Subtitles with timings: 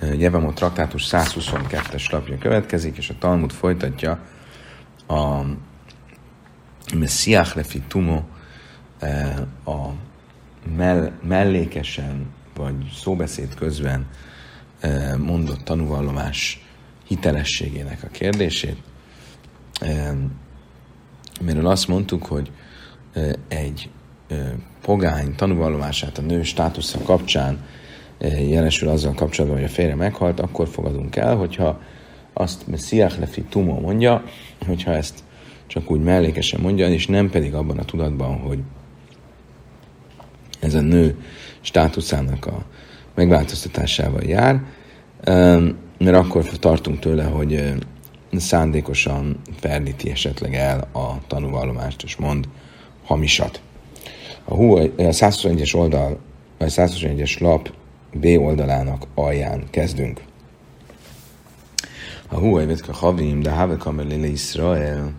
[0.00, 4.18] Jevamot traktátus 122-es lapja következik, és a Talmud folytatja
[5.06, 5.40] a
[6.94, 8.22] Messiach lefi tumo
[9.64, 9.88] a
[10.76, 14.06] mell- mellékesen vagy szóbeszéd közben
[15.18, 16.66] mondott tanúvallomás
[17.06, 18.76] hitelességének a kérdését.
[21.40, 22.50] Miről azt mondtuk, hogy
[23.48, 23.90] egy
[24.82, 27.64] pogány tanúvallomását a nő státusza kapcsán
[28.20, 31.80] jelesül azzal kapcsolatban, hogy a férje meghalt, akkor fogadunk el, hogyha
[32.32, 34.24] azt Messiach lefi tumo mondja,
[34.66, 35.22] hogyha ezt
[35.66, 38.58] csak úgy mellékesen mondja, és nem pedig abban a tudatban, hogy
[40.60, 41.18] ez a nő
[41.60, 42.64] státuszának a
[43.14, 44.62] megváltoztatásával jár,
[45.98, 47.74] mert akkor tartunk tőle, hogy
[48.36, 52.48] szándékosan ferdíti esetleg el a tanúvallomást, és mond
[53.04, 53.60] hamisat.
[54.44, 56.18] A, hú, a 121-es oldal,
[56.58, 57.72] a 121-es lap
[58.14, 60.20] B oldalának alján kezdünk.
[62.28, 65.12] A hú, a havim, de havekamer lile Israel.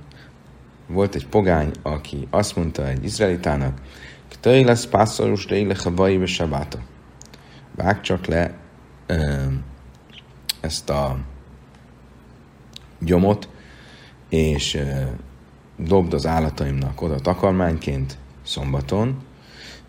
[0.87, 3.81] Volt egy pogány, aki azt mondta egy izraelitának,
[4.29, 6.79] Ktöj lesz pászorus léle havai be sabáta.
[7.75, 8.53] Vág csak le
[9.05, 9.43] ö,
[10.61, 11.17] ezt a
[12.99, 13.49] gyomot,
[14.29, 15.01] és ö,
[15.77, 19.23] dobd az állataimnak oda takarmányként szombaton,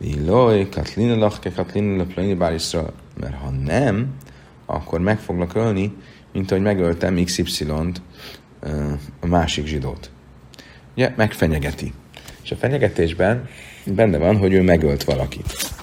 [0.01, 2.61] Illoj, Katlina lachke, Katlina lepleni bár
[3.21, 4.15] mert ha nem,
[4.67, 5.97] akkor meg foglak ölni,
[6.33, 8.03] mint ahogy megöltem XY-t,
[9.21, 10.11] a másik zsidót.
[10.95, 11.93] Ugye, megfenyegeti.
[12.43, 13.49] És a fenyegetésben
[13.87, 15.75] benne van, hogy ő megölt valakit.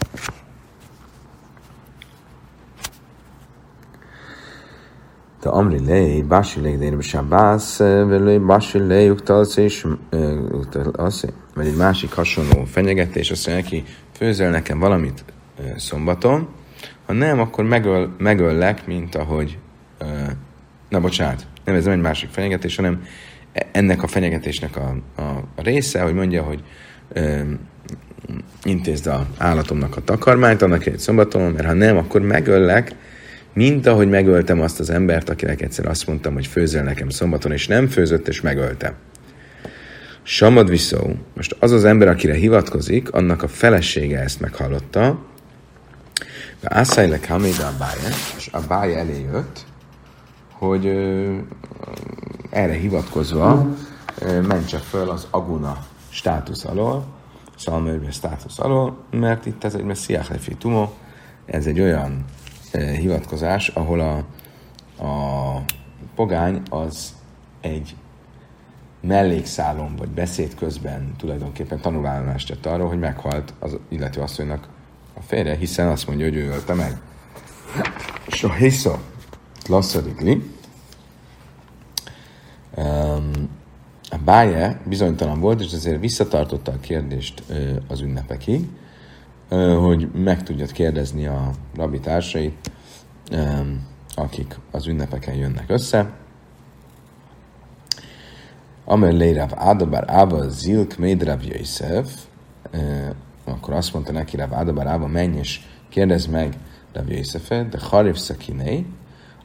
[5.41, 9.14] De Amri Lei, Basi Lei, de Sábász, Velei, Basi Lei,
[9.56, 9.88] és
[11.56, 13.84] vagy egy másik hasonló fenyegetés, azt mondja neki,
[14.24, 15.24] főzöl nekem valamit
[15.76, 16.48] szombaton,
[17.06, 19.58] ha nem, akkor megöl, megöllek, mint ahogy,
[20.90, 23.04] na bocsánat, nem ez nem egy másik fenyegetés, hanem
[23.72, 26.64] ennek a fenyegetésnek a, a, része, hogy mondja, hogy
[27.14, 27.42] ö,
[28.64, 32.96] intézd a állatomnak a takarmányt, annak egy szombaton, mert ha nem, akkor megöllek,
[33.53, 37.68] mint ahogy megöltem azt az embert, akinek egyszer azt mondtam, hogy főzöl nekem szombaton, és
[37.68, 38.94] nem főzött, és megöltem.
[40.25, 41.00] Samad viszó,
[41.35, 45.19] most az az ember, akire hivatkozik, annak a felesége ezt meghallotta,
[46.59, 47.38] de Ászájlek a
[47.79, 49.66] báje, és a báje elé jött,
[50.51, 51.38] hogy ö,
[52.50, 53.67] erre hivatkozva
[54.19, 55.78] ö, mentse föl az aguna
[56.09, 57.05] státusz alól,
[57.57, 60.90] szalmőrbe státusz alól, mert itt ez egy messziach lefi tumo,
[61.45, 62.25] ez egy olyan
[62.72, 64.16] ö, hivatkozás, ahol a,
[65.03, 65.61] a
[66.16, 67.13] pogány az
[67.61, 67.95] egy
[69.08, 74.68] mellékszálon vagy beszéd közben tulajdonképpen tanulállást tett arról, hogy meghalt az illető asszonynak
[75.14, 77.02] a férje, hiszen azt mondja, hogy ő ölte meg.
[78.28, 79.02] So hisza,
[79.68, 80.52] lasszadikli.
[82.75, 83.31] Um,
[84.09, 87.44] a báje bizonytalan volt, és ezért visszatartotta a kérdést
[87.88, 88.68] az ünnepekig,
[89.80, 92.72] hogy meg tudjad kérdezni a rabbi társait,
[94.16, 96.14] akik az ünnepeken jönnek össze.
[98.86, 102.12] Amel Leirav Adabar Aba Zilk Médrav Yosef,
[103.46, 106.54] akkor azt mondta neki Rav Adabar Aba, menj és kérdezd meg
[106.94, 108.86] Rav Yosefet, de Harif Szakinei,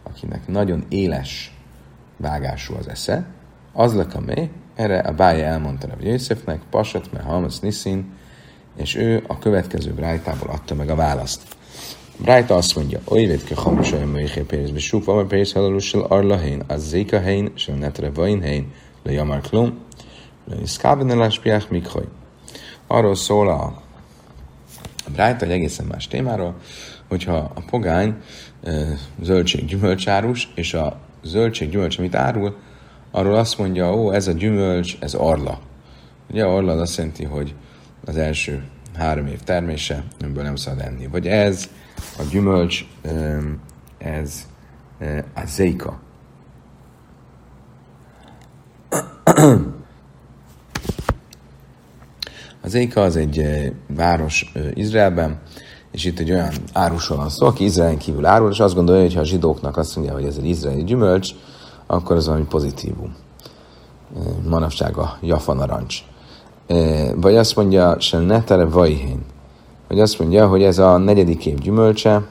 [0.03, 1.56] akinek nagyon éles
[2.16, 3.26] vágású az esze,
[3.72, 8.12] az lekamé, erre a bája elmondta Rav Yosefnek, Pasat, me Hamas Nisin,
[8.76, 11.43] és ő a következő brájtából adta meg a választ.
[12.16, 16.62] Brájta azt mondja, oly védke hamus olyan mőjché pénzbe, van a pénz halalussal arla hén,
[16.66, 18.72] az zéka hén, se netre vain hén,
[19.08, 19.78] le jamar klum,
[20.44, 22.04] le iszkáben eláspiák mikhoj.
[22.86, 23.62] Arról szól a,
[25.06, 26.54] a Brájta egy egészen más témáról,
[27.08, 28.16] hogyha a pogány
[29.22, 32.56] zöldség-gyümölcsárus, és a zöldség-gyümölcs, amit árul,
[33.10, 35.58] arról azt mondja, ó, ez a gyümölcs, ez arla.
[36.30, 37.54] Ugye arla az azt jelenti, hogy
[38.04, 38.64] az első
[38.94, 41.06] három év termése, ebből nem szabad enni.
[41.06, 41.69] Vagy ez,
[42.19, 42.84] a gyümölcs,
[43.98, 44.46] ez
[45.34, 46.00] a zéka.
[52.62, 53.43] Az Éka az egy
[53.87, 55.38] város Izraelben,
[55.90, 59.14] és itt egy olyan árusról van szó, aki Izraelen kívül árul, és azt gondolja, hogy
[59.14, 61.31] ha a zsidóknak azt mondja, hogy ez egy izraeli gyümölcs,
[61.87, 63.17] akkor az valami pozitívum.
[64.49, 66.02] Manapság a Jafa narancs.
[67.14, 69.25] Vagy azt mondja, se ne tere vajhén.
[69.88, 72.26] Vagy azt mondja, hogy ez a negyedik év gyümölcse,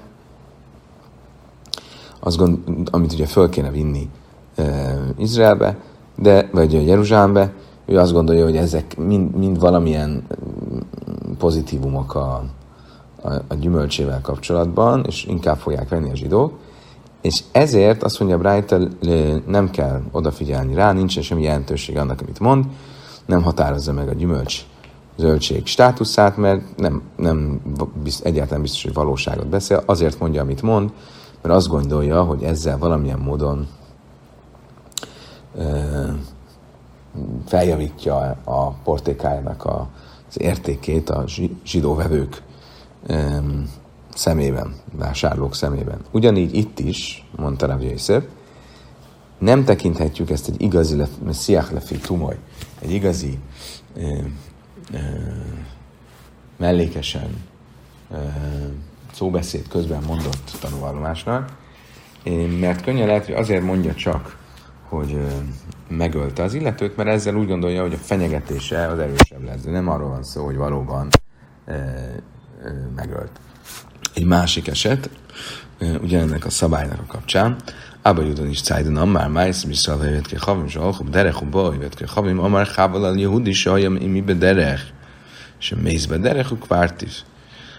[2.20, 2.60] azt gond,
[2.92, 4.10] amit ugye föl kéne vinni
[5.18, 5.78] Izraelbe,
[6.18, 7.54] de, vagy Jeruzsálembe,
[7.86, 10.28] ő azt gondolja, hogy ezek mind, mind valamilyen
[11.38, 12.44] pozitívumok a,
[13.22, 16.54] a, a gyümölcsével kapcsolatban, és inkább fogják venni a zsidók.
[17.22, 18.80] És ezért azt mondja Brájta,
[19.46, 22.66] nem kell odafigyelni rá, nincsen semmi jelentőség annak, amit mond,
[23.26, 24.66] nem határozza meg a gyümölcs
[25.18, 27.62] zöldség státuszát, mert nem, nem
[28.04, 30.92] bizt, egyáltalán biztos, hogy valóságot beszél, azért mondja, amit mond,
[31.42, 33.68] mert azt gondolja, hogy ezzel valamilyen módon
[37.46, 41.24] feljavítja a portékájának az értékét a
[41.64, 42.42] zsidó vevők
[44.14, 46.00] szemében, vásárlók szemében.
[46.12, 48.24] Ugyanígy itt is, mondta Rav Yosef,
[49.38, 52.38] nem tekinthetjük ezt egy igazi messiach lefi tumoly,
[52.80, 53.40] egy igazi
[53.96, 54.18] ö,
[54.94, 54.98] ö,
[56.58, 57.44] mellékesen
[58.12, 58.16] ö,
[59.14, 61.58] szóbeszéd közben mondott tanúvallomásnak,
[62.60, 64.37] mert könnyen lehet, hogy azért mondja csak,
[64.90, 65.20] hogy
[65.90, 69.62] megölte az illetőt, mert ezzel úgy gondolja, hogy a fenyegetése az erősebb lesz.
[69.62, 71.08] De nem arról van szó, hogy valóban
[72.96, 73.32] megölt.
[74.14, 75.10] Egy másik eset,
[76.02, 77.56] ugyanennek a szabálynak a kapcsán,
[78.02, 82.06] Abba Judon is Cajdan már Májsz, Visszal Hevet Ke Chavim, Salchub Derech, Uba Hevet Ke
[82.06, 84.82] Chavim, Amar Chaval al Yehudi, Sajam Imi Bederech,
[85.60, 87.26] és Mész Bederech, Ukvártis.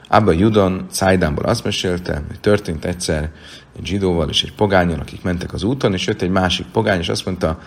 [0.08, 3.30] Abba Judon Cajdánból azt mesélte, hogy történt egyszer
[3.76, 7.08] egy zsidóval és egy pogányon, akik mentek az úton, és jött egy másik pogány, és
[7.08, 7.58] azt mondta,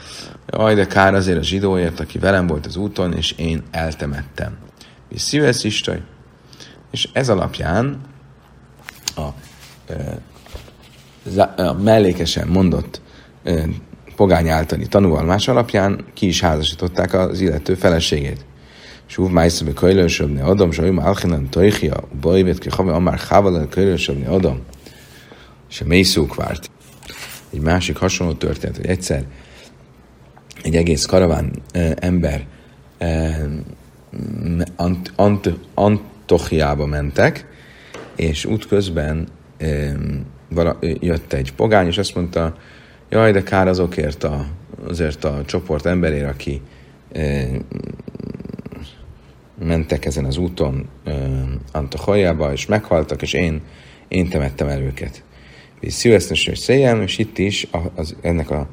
[0.49, 4.57] aj, de kár azért a zsidóért, aki velem volt az úton, és én eltemettem.
[5.09, 6.01] És szívesz istaj.
[6.91, 8.01] És ez alapján
[9.15, 9.21] a,
[11.39, 13.01] a, a mellékesen mondott
[14.15, 18.45] pogány általi tanúvalmás alapján ki is házasították az illető feleségét.
[19.10, 23.96] שוב מייסר בכוילר של בני אדם, שהיו מאלכינן תויכיה, ובואי ככה ואמר חבל על כוילר
[23.96, 24.56] של בני אדם,
[25.68, 26.70] שמייszók várt.
[27.50, 29.24] Egy másik hasonló történet, hogy egyszer
[30.62, 32.46] egy egész karaván e, ember
[32.98, 33.40] e,
[34.76, 37.46] ant, ant, Antochiába mentek,
[38.16, 39.96] és útközben e,
[40.48, 42.56] vala, jött egy pogány, és azt mondta,
[43.08, 44.46] jaj, de kár azokért a,
[44.88, 46.60] azért a csoport emberért, aki
[47.12, 47.46] e,
[49.65, 50.89] mentek ezen az úton
[51.71, 53.61] Antahajába, és meghaltak, és én,
[54.07, 55.23] én temettem el őket.
[55.79, 58.67] És szívesztes és széjem, és itt is az, ennek a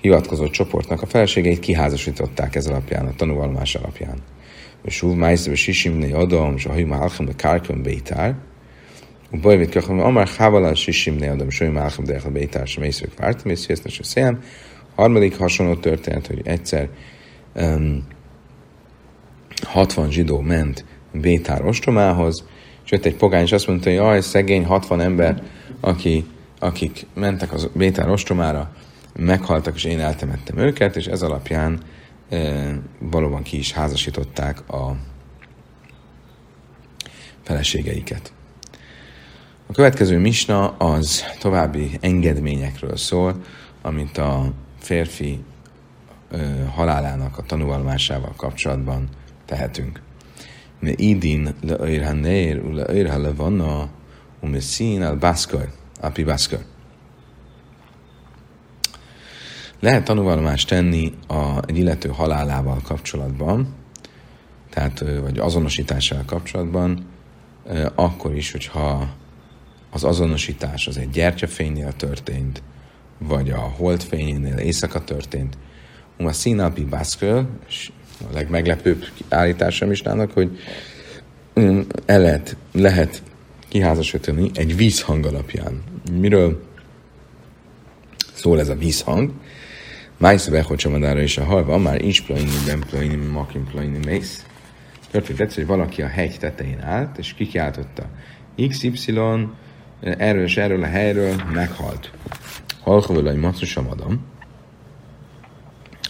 [0.00, 4.18] hivatkozott csoportnak a feleségeit kiházasították ez alapján, a tanúvalomás alapján.
[4.84, 8.34] És úgy májsz, és sisimné adom, és a hajum álchem, de kárkön bétár,
[9.30, 13.50] a bajvét kachem, amár hávalán sisimné adom, és hajum álchem, de bétár, sem észrök vártam,
[13.50, 14.42] és szívesztes és széjem.
[14.94, 16.88] Harmadik hasonló történet, hogy egyszer
[17.54, 18.06] um,
[19.64, 22.44] 60 zsidó ment Bétár ostromához,
[22.84, 25.42] és jött egy pogány, és azt mondta, hogy jaj, szegény 60 ember,
[25.80, 26.26] aki,
[26.58, 28.72] akik mentek az Bétár ostromára,
[29.16, 31.80] meghaltak, és én eltemettem őket, és ez alapján
[32.28, 32.38] e,
[32.98, 34.96] valóban ki is házasították a
[37.42, 38.32] feleségeiket.
[39.66, 43.42] A következő misna az további engedményekről szól,
[43.82, 45.44] amit a férfi
[46.30, 49.08] ö, halálának a tanulmásával kapcsolatban
[49.44, 50.00] tehetünk.
[50.80, 53.88] Idin le'ir hanér, u le'ir halevana,
[54.40, 56.64] u messzín al baszkar, api baszkar.
[59.80, 63.74] Lehet tanúvallomást tenni a, egy illető halálával kapcsolatban,
[64.70, 67.06] tehát, vagy azonosítással kapcsolatban,
[67.94, 69.14] akkor is, hogyha
[69.90, 72.62] az azonosítás az egy gyertyafénynél történt,
[73.18, 75.58] vagy a holdfényénél éjszaka történt,
[76.16, 77.48] a színapi baszköl,
[78.30, 80.58] a legmeglepőbb állítása Misnának, hogy
[81.60, 83.22] mm, el lehet, lehet
[83.68, 85.82] kiházasítani egy vízhang alapján.
[86.12, 86.62] Miről
[88.34, 89.32] szól ez a vízhang?
[90.16, 94.46] Májsz Bechocsomadára is a halva, már insplaini, bemplaini, makimplaini mész.
[95.10, 98.06] Történt egyszer, hogy valaki a hegy tetején állt, és kikiáltotta
[98.68, 99.20] XY
[100.00, 102.10] erről és erről a helyről meghalt.
[102.80, 104.24] Halkovölaj egy adom.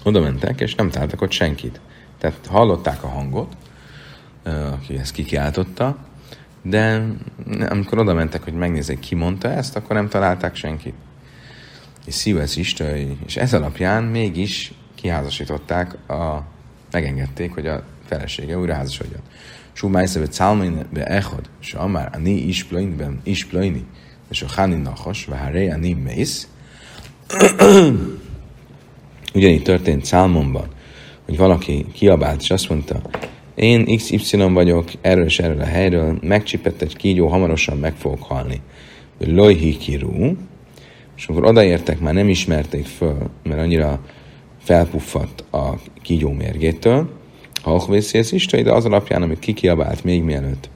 [0.02, 1.80] Oda mentek, és nem találtak ott senkit.
[2.24, 3.56] Tehát hallották a hangot,
[4.72, 5.96] aki ezt kikiáltotta,
[6.62, 7.06] de
[7.68, 10.94] amikor oda mentek, hogy megnézzék, ki mondta ezt, akkor nem találták senkit.
[12.06, 16.42] És Szívesz Istai, és ez alapján mégis kiházasították, a,
[16.90, 19.20] megengedték, hogy a felesége újra házasodjon.
[19.72, 23.84] Sú májszeve cálmain be echod, és amár a ni isplainben isplaini,
[24.30, 26.48] és a háni nachos, ve a ni mész.
[29.34, 30.73] Ugyanígy történt Szálmonban,
[31.24, 33.00] hogy valaki kiabált, és azt mondta,
[33.54, 38.60] én XY vagyok, erről és erről a helyről, megcsipett egy kígyó, hamarosan meg fogok halni.
[39.18, 40.36] Lojhikiru,
[41.16, 44.00] és amikor odaértek, már nem ismerték föl, mert annyira
[44.62, 47.08] felpuffadt a kígyó mérgétől,
[47.62, 50.68] ha Ochvészész Isten, de az alapján, amit kikiabált még mielőtt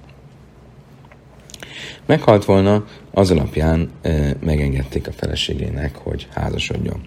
[2.08, 7.00] meghalt volna, az alapján e, megengedték a feleségének, hogy házasodjon.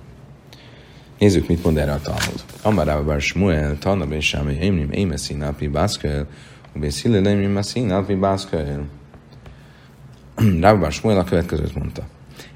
[1.22, 2.44] Nézzük, mit mond erre a Talmud.
[2.62, 3.20] Amarában
[3.80, 6.28] Tanna Ben Sámai, Émrim, Émeszi, Napi, Bászkael,
[6.76, 8.88] Ubészile, Émrim, Maszi, Napi, Bászkael.
[10.60, 12.08] Rába Shmuel a következőt mondta.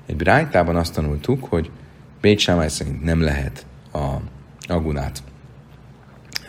[0.06, 1.70] Egy brájtában azt tanultuk, hogy
[2.22, 4.16] Bét Sámály szerint nem lehet a
[4.68, 5.24] agunát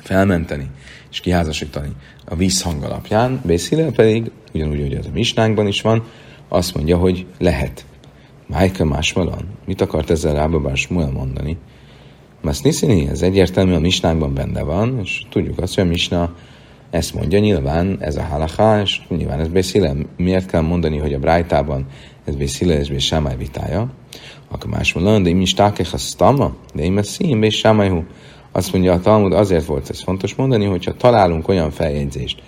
[0.01, 0.71] felmenteni
[1.11, 1.93] és kiházasítani
[2.25, 6.05] a vízhang alapján, Bészile pedig, ugyanúgy, hogy az a misnánkban is van,
[6.49, 7.87] azt mondja, hogy lehet.
[8.47, 9.49] Májka másmalan?
[9.65, 11.59] Mit akart ezzel Rábabás Smuel mondani?
[12.43, 16.35] Mert Niszini, ez egyértelmű a misnánkban benne van, és tudjuk azt, hogy a misna
[16.91, 19.95] ezt mondja, nyilván ez a halaká, és nyilván ez Bészile.
[20.17, 21.87] Miért kell mondani, hogy a Brájtában
[22.25, 23.91] ez Bészile, ez Bésámály vitája?
[24.51, 28.03] Akkor más mondan, de én is tákek a stama, de én szín, Bésámályhu.
[28.53, 32.43] Azt mondja a Talmud, azért volt ez fontos mondani, hogyha találunk olyan feljegyzést,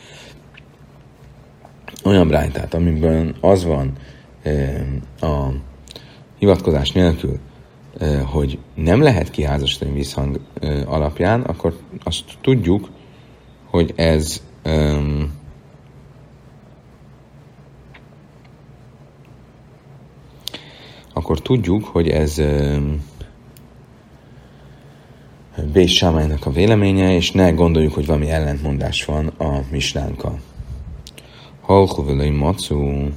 [2.05, 3.93] olyan brájtát, amiben az van
[4.43, 4.85] e,
[5.21, 5.53] a
[6.39, 7.39] hivatkozás nélkül,
[8.25, 12.89] hogy nem lehet kiházasítani vízhang e, alapján, akkor azt tudjuk,
[13.65, 15.33] hogy ez um,
[21.13, 23.03] akkor tudjuk, hogy ez um,
[25.73, 30.41] Bés Sámálynak a véleménye, és ne gondoljuk, hogy valami ellentmondás van a misnánkkal.
[31.61, 33.09] Halchuvelai macu.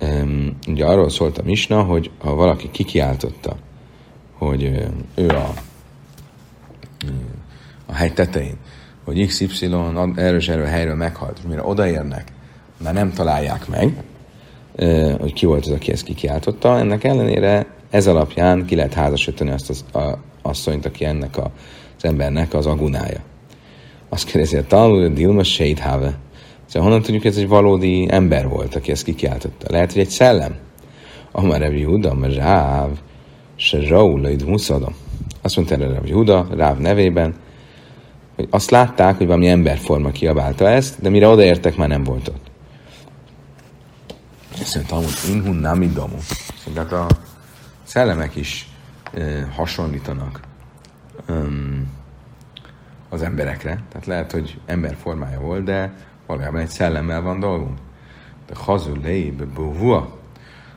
[0.00, 3.56] Um, ugye arról szólt a misna, hogy ha valaki kikiáltotta,
[4.32, 4.62] hogy
[5.14, 5.52] ő a,
[7.86, 8.56] a hegy tetején,
[9.04, 9.70] hogy XY
[10.16, 12.32] erős erő helyről meghalt, és mire odaérnek,
[12.82, 14.02] már nem találják meg,
[15.20, 16.78] hogy ki volt az, aki ezt kikiáltotta.
[16.78, 21.50] Ennek ellenére ez alapján ki lehet házasítani azt az, a, asszonyt, aki ennek a,
[21.96, 23.20] az embernek az agunája.
[24.08, 26.14] Azt kérdezi a Talmud, Dilma Seidhave.
[26.74, 29.66] Szóval honnan tudjuk, hogy ez egy valódi ember volt, aki ezt kikiáltotta?
[29.70, 30.56] Lehet, hogy egy szellem.
[31.32, 32.90] Amar Revi Huda, Ráv,
[33.56, 34.94] se Raulaid Muszadam.
[35.42, 37.34] Azt mondta erre Revi Huda, Ráv nevében,
[38.36, 42.50] hogy azt látták, hogy valami emberforma kiabálta ezt, de mire odaértek, már nem volt ott.
[44.60, 46.18] Azt mondta, hogy inhun nem idamu.
[46.74, 47.06] Tehát a
[47.82, 48.68] szellemek is
[49.56, 50.40] hasonlítanak
[51.28, 51.92] um,
[53.08, 53.82] az emberekre.
[53.88, 55.92] Tehát lehet, hogy ember formája volt, de
[56.26, 57.78] valójában egy szellemmel van dolgunk.
[58.46, 60.18] De hazulei buhua.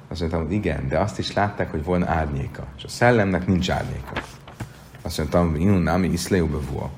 [0.08, 2.64] Azt mondtam, hogy igen, de azt is látták, hogy van árnyéka.
[2.78, 4.12] És a szellemnek nincs árnyéka.
[5.02, 6.90] Azt mondtam, hogy inun nami iszleu bevua.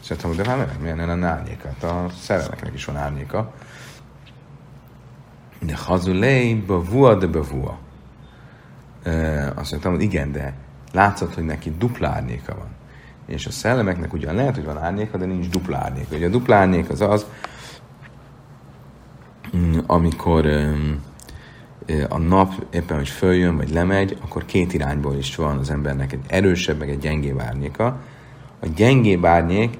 [0.00, 1.68] Azt mondtam, hogy de hát miért nem lenne árnyéka?
[1.68, 3.52] Hát a szellemeknek is van árnyéka.
[5.60, 7.78] De hazulei bevua de bevua.
[9.54, 10.54] Azt mondtam, hogy igen, de
[10.92, 12.68] látszott, hogy neki dupla árnyéka van.
[13.26, 16.16] És a szellemeknek ugyan lehet, hogy van árnyéka, de nincs dupla árnyéka.
[16.16, 17.26] Ugye a dupla árnyék az az,
[19.86, 20.46] amikor
[22.08, 26.24] a nap éppen, hogy följön, vagy lemegy, akkor két irányból is van az embernek egy
[26.26, 28.00] erősebb, meg egy gyengébb árnyéka.
[28.60, 29.78] A gyengébb árnyék,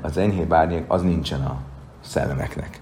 [0.00, 1.60] az enyhébb árnyék, az nincsen a
[2.00, 2.80] szellemeknek.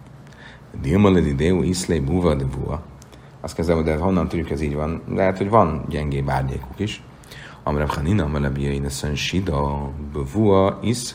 [0.81, 2.83] Dilmaledi deu iszlé buva de bua.
[3.41, 5.03] Azt kezdem, de honnan tudjuk, ez így van.
[5.09, 7.03] Lehet, hogy van gyengébb árnyékuk is.
[7.63, 11.15] Amrav Hanina, Amrav Jainesen Sida, Bevua is,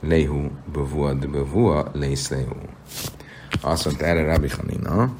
[0.00, 2.56] Lehu, Bevua, de Bevua, Leis Lehu.
[3.60, 5.12] Azt mondta erre Rabbi Hanina,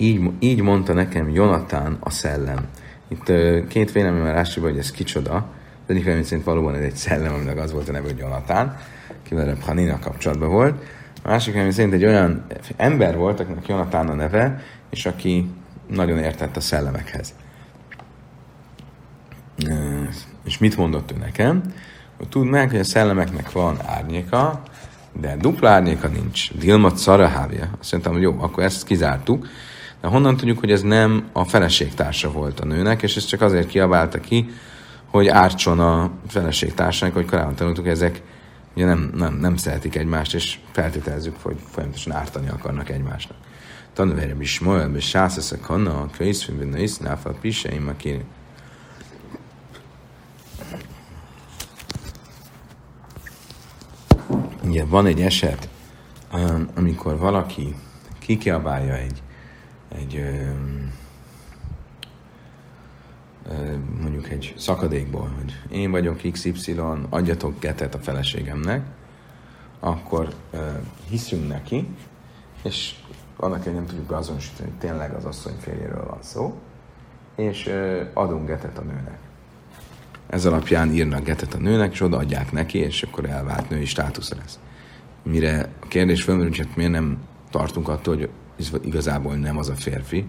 [0.00, 2.68] így, így mondta nekem Jonatán a szellem.
[3.08, 3.32] Itt
[3.68, 7.58] két vélemény van hogy ez kicsoda, az egyik vélemény szerint valóban ez egy szellem, aminek
[7.58, 8.76] az volt a neve, hogy Jonatán,
[9.22, 10.84] kivel a Hanina kapcsolatban volt.
[11.22, 12.46] A másik vélemény szerint egy olyan
[12.76, 15.50] ember volt, akinek Jonatán a neve, és aki
[15.90, 17.34] nagyon értett a szellemekhez.
[20.44, 21.62] És mit mondott ő nekem?
[22.16, 24.62] Hogy tudd meg, hogy a szellemeknek van árnyéka,
[25.20, 26.52] de dupla árnyéka nincs.
[26.52, 27.68] Dilmat szarahávja.
[27.80, 29.46] Azt mondtam, hogy jó, akkor ezt kizártuk.
[30.00, 33.68] De honnan tudjuk, hogy ez nem a feleségtársa volt a nőnek, és ez csak azért
[33.68, 34.50] kiabálta ki,
[35.06, 38.22] hogy ártson a feleségtársának, hogy korábban tanultuk, ezek
[38.74, 43.36] ugye nem, nem, nem szeretik egymást, és feltételezzük, hogy folyamatosan ártani akarnak egymásnak.
[44.94, 48.24] És sászeszek hanna, a könyvszfűn benne is, náfal piseim, aki
[54.64, 55.68] Ugye van egy eset,
[56.32, 57.74] um, amikor valaki
[58.18, 59.22] kikiabálja egy,
[59.88, 60.92] egy um,
[64.00, 68.86] mondjuk egy szakadékból, hogy én vagyok XY, adjatok getet a feleségemnek,
[69.80, 70.34] akkor
[71.08, 71.86] hiszünk neki,
[72.62, 72.94] és
[73.40, 76.58] annak egy nem tudjuk beazonosítani, hogy tényleg az asszony férjéről van szó,
[77.36, 77.70] és
[78.14, 79.18] adunk getet a nőnek.
[80.26, 84.58] ez alapján írnak getet a nőnek, és odaadják neki, és akkor elvált női státusza lesz.
[85.22, 87.18] Mire a kérdés felmerül, hogy hát miért nem
[87.50, 88.30] tartunk attól, hogy
[88.84, 90.24] igazából nem az a férfi,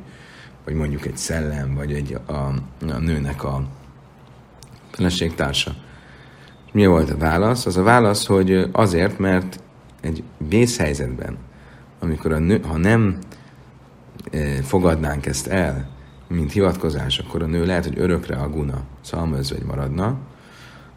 [0.65, 3.63] vagy mondjuk egy szellem, vagy egy a, a nőnek a
[4.91, 5.75] feleségtársa.
[6.71, 7.65] Mi volt a válasz?
[7.65, 9.63] Az a válasz, hogy azért, mert
[10.01, 11.37] egy vészhelyzetben,
[12.01, 13.17] amikor a nő, ha nem
[14.31, 15.89] e, fogadnánk ezt el,
[16.27, 20.17] mint hivatkozás, akkor a nő lehet, hogy örökre a guna szalmözvegy maradna,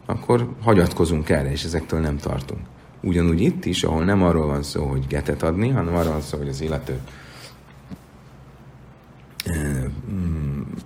[0.05, 2.61] akkor hagyatkozunk erre, és ezektől nem tartunk.
[3.01, 6.37] Ugyanúgy itt is, ahol nem arról van szó, hogy getet adni, hanem arról van szó,
[6.37, 6.99] hogy az illető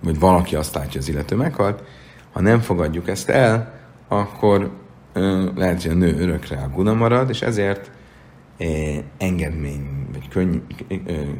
[0.02, 1.82] vagy valaki azt látja, az illető meghalt,
[2.32, 4.70] ha nem fogadjuk ezt el, akkor
[5.54, 7.90] lehet, hogy a nő örökre a guna marad, és ezért
[9.16, 10.56] engedmény, vagy könny,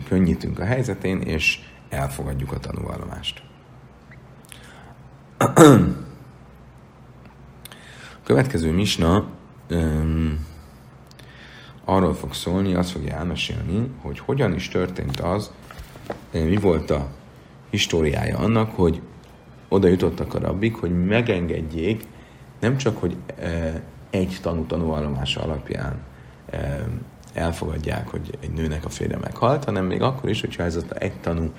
[0.09, 3.43] könnyítünk a helyzetén, és elfogadjuk a tanúvallomást.
[5.39, 5.53] A
[8.25, 9.25] következő misna
[9.71, 10.47] um,
[11.85, 15.53] arról fog szólni, azt fogja elmesélni, hogy hogyan is történt az,
[16.33, 17.09] mi volt a
[17.71, 19.01] históriája annak, hogy
[19.69, 22.05] oda jutottak a rabbik, hogy megengedjék
[22.61, 23.17] nem csak, hogy
[24.11, 26.09] egy tanú tanúvallomása alapján
[27.35, 31.21] elfogadják, hogy egy nőnek a férje meghalt, hanem még akkor is, hogyha ez az egy
[31.21, 31.53] tanú,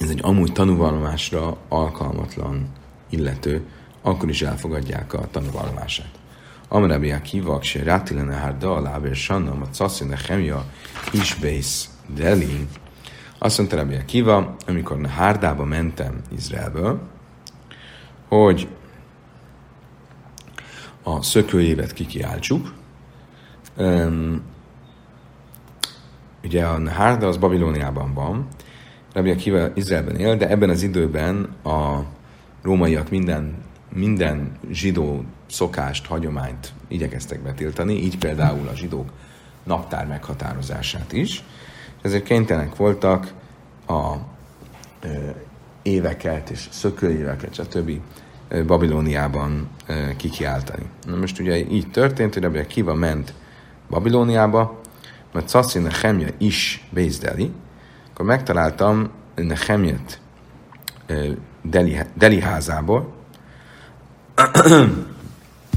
[0.00, 2.68] ez egy amúgy tanúvallomásra alkalmatlan
[3.10, 3.66] illető,
[4.02, 6.10] akkor is elfogadják a tanúvallomását.
[6.68, 10.64] Amrabi Akiva, se Rátilene Hárda, Lábér Sanna, a Caszine Chemia,
[11.12, 12.68] Isbész, Deli,
[13.38, 17.00] azt mondta Rabbi Akiva, amikor a Hárdába mentem Izraelből,
[18.28, 18.68] hogy
[21.04, 22.72] a szökőévet kikiáltsuk.
[23.76, 24.42] Um,
[26.44, 28.46] ugye a Hárda az Babilóniában van,
[29.12, 31.98] Rabbi Akiva Izraelben él, de ebben az időben a
[32.62, 33.54] rómaiak minden,
[33.92, 39.08] minden zsidó szokást, hagyományt igyekeztek betiltani, így például a zsidók
[39.64, 41.44] naptár meghatározását is
[42.04, 43.32] ezért kénytelenek voltak
[43.86, 44.14] a
[45.00, 45.08] ö,
[45.82, 48.00] éveket és szökőéveket, stb.
[48.66, 49.68] Babilóniában
[50.16, 50.84] kikiáltani.
[51.06, 53.34] Na most ugye így történt, hogy Rabbi Kiva ment
[53.90, 54.80] Babilóniába,
[55.32, 57.52] mert Szaszi Nehemja is Bézdeli,
[58.10, 60.20] akkor megtaláltam Nehemjet
[61.62, 63.12] Deli, Deli házából,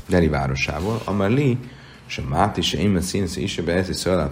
[0.10, 1.60] Deli városából, amely li,
[2.08, 4.32] és a Máti, és én, színsz is, a beezi szöllel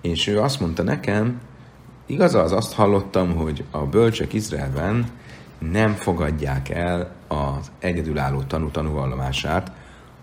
[0.00, 1.40] és ő azt mondta nekem,
[2.06, 5.06] igaz az, azt hallottam, hogy a bölcsek Izraelben
[5.70, 9.72] nem fogadják el az egyedülálló tanú tanúvallomását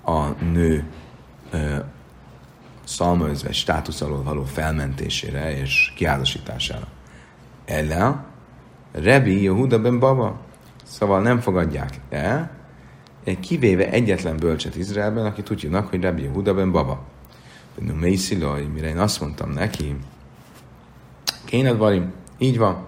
[0.04, 0.86] a nő
[1.52, 1.78] ö,
[2.84, 6.88] szalmaözve státusz alól való felmentésére és kiállásítására.
[7.66, 8.26] Ellen,
[8.92, 10.40] Rebi Yehuda ben Baba.
[10.84, 12.52] Szóval nem fogadják el,
[13.40, 17.04] kivéve egyetlen bölcset Izraelben, akit úgy hogy Rebi Yehuda ben Baba.
[17.76, 19.96] No Mészilaj, mire én azt mondtam neki,
[21.46, 22.86] kéned varim, így van.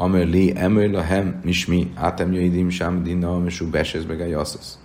[0.00, 4.78] Amer lé emör lahem, mi, átem jöjdim sám dinna, amesú besez meg a jaszasz.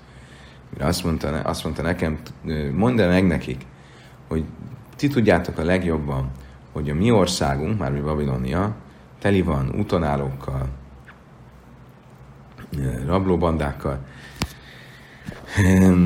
[0.80, 2.18] Azt mondta, azt mondta nekem,
[2.74, 3.62] mondd el meg nekik,
[4.28, 4.44] hogy
[4.96, 6.32] ti tudjátok a legjobban,
[6.72, 8.76] hogy a mi országunk, már mi Babilonia,
[9.20, 10.68] teli van utonállókkal,
[13.06, 14.00] rablóbandákkal,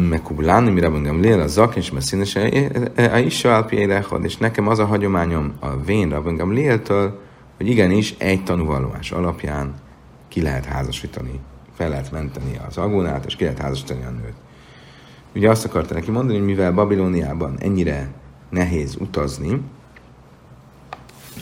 [0.10, 2.36] Mekubláni, mire mondjam, lél a zak, és messzínes
[2.96, 7.28] a is alpjédechad, és nekem az a hagyományom a vén Rabban léltől,
[7.60, 9.74] hogy igenis egy tanúvallomás alapján
[10.28, 11.40] ki lehet házasítani,
[11.74, 14.34] fel lehet menteni az agónát, és ki lehet házasítani a nőt.
[15.36, 18.08] Ugye azt akarta neki mondani, hogy mivel Babilóniában ennyire
[18.50, 19.62] nehéz utazni,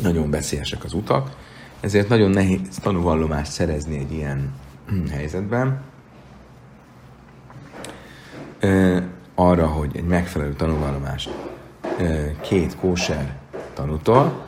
[0.02, 1.36] nagyon veszélyesek az utak,
[1.80, 4.54] ezért nagyon nehéz tanúvallomást szerezni egy ilyen
[5.12, 5.82] helyzetben,
[9.36, 11.30] arra, hogy egy megfelelő tanulvallomást
[12.42, 13.38] két kóser
[13.74, 14.46] tanútól,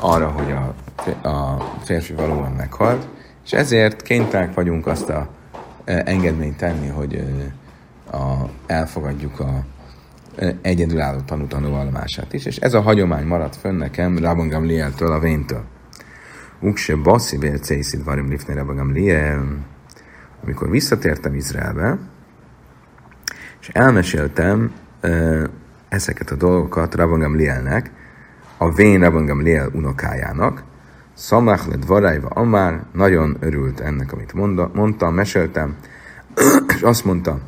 [0.00, 0.74] arra, hogy a,
[1.06, 3.08] a férfi valóban meghalt,
[3.44, 5.28] és ezért kénytelenek vagyunk azt a
[5.84, 7.24] engedményt tenni, hogy
[8.12, 9.64] a, elfogadjuk a
[10.62, 15.64] egyedülálló tanú tanúvallomását is, és ez a hagyomány maradt fönn nekem Rabban Gamlieltől, a véntől.
[16.60, 19.44] Ukse baszi vélcészid varim lifne Rabban Gamliel.
[20.42, 21.98] Amikor visszatértem Izraelbe,
[23.60, 25.42] és elmeséltem uh,
[25.88, 27.90] ezeket a dolgokat Rabban Lielnek,
[28.56, 30.62] a vén Rabban Liel unokájának,
[31.22, 35.76] Szamach lett Varajva Amár, nagyon örült ennek, amit mondta, mondtam, meséltem,
[36.76, 37.38] és azt mondta,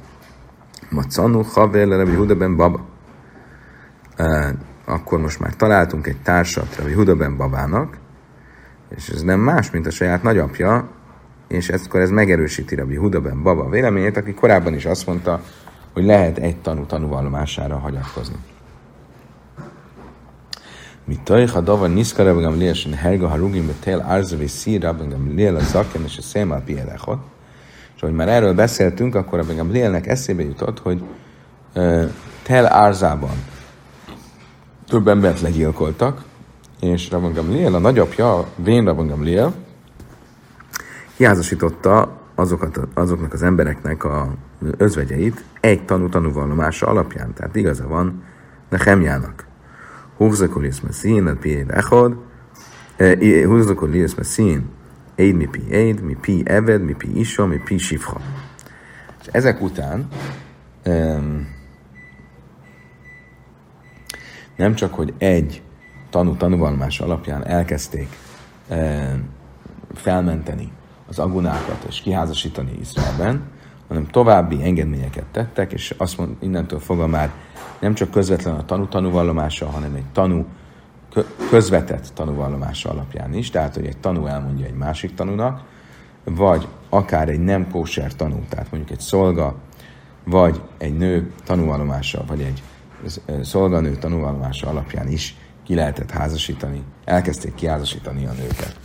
[0.91, 2.81] Macanu, Havel, Rabbi Huda Baba.
[4.19, 4.49] Uh,
[4.85, 7.99] akkor most már találtunk egy társat Rabbi Huda Babának,
[8.97, 10.89] és ez nem más, mint a saját nagyapja,
[11.49, 15.43] és akkor ez megerősíti Rabbi Hudaben Baba véleményét, aki korábban is azt mondta,
[15.93, 18.37] hogy lehet egy tanú tanúvallomására hagyatkozni.
[21.05, 25.57] Mit tajha dava niszka Rabbi Gamliel, és herga harugim betel arza ve szír Rabbi Gamliel
[25.57, 26.39] a zaken, és a
[28.01, 31.03] ahogy már erről beszéltünk, akkor Rabbi Gamlielnek eszébe jutott, hogy
[31.75, 32.11] uh,
[32.43, 33.35] Tel Árzában
[34.89, 36.23] több embert legyilkoltak,
[36.81, 39.55] és Rabban Gamliel, a nagyapja, Vén Rabban Gamliel,
[41.17, 44.35] kiházasította azokat, azoknak az embereknek a
[44.77, 47.35] özvegyeit egy tanú tanúvallomása alapján.
[47.35, 48.23] Tehát igaza van
[48.69, 49.47] Nehemjának.
[50.63, 52.17] Iszme szín, a pi echod,
[53.45, 54.71] húzakol iszme szín,
[55.15, 58.21] Éd mi pi éd, mi pi eved, mi pi isha, mi pi sifha.
[59.21, 60.09] És ezek után
[60.87, 61.49] um,
[64.57, 65.63] nem csak, hogy egy
[66.11, 68.09] tanú tanúvalmás alapján elkezdték
[68.71, 69.29] um,
[69.95, 70.73] felmenteni
[71.07, 73.43] az agunákat és kiházasítani Izraelben,
[73.89, 77.31] hanem további engedményeket tettek, és azt mond, innentől fogva már
[77.79, 80.47] nem csak közvetlen a tanú tanúvallomása, hanem egy tanú
[81.51, 85.63] közvetett tanúvallomása alapján is, tehát hogy egy tanú elmondja egy másik tanúnak,
[86.25, 89.55] vagy akár egy nem kóser tanú, tehát mondjuk egy szolga,
[90.25, 92.63] vagy egy nő tanúvallomása, vagy egy
[93.43, 98.79] szolganő tanúvallomása alapján is ki lehetett házasítani, elkezdték kiházasítani a nőket.